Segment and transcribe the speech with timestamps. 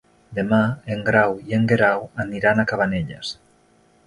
[0.37, 0.61] Demà
[0.95, 3.37] en Grau i en Guerau aniran a Cabanelles.